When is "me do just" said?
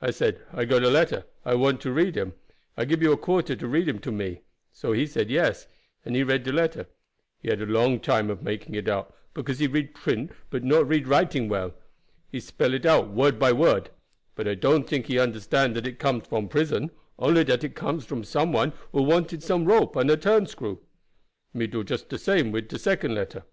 21.54-22.08